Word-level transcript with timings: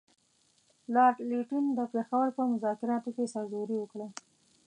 لارډ 0.93 1.17
لیټن 1.29 1.65
د 1.77 1.79
پېښور 1.93 2.27
په 2.37 2.41
مذاکراتو 2.51 3.09
کې 3.15 3.31
سرزوري 3.33 3.75
وکړه. 3.79 4.07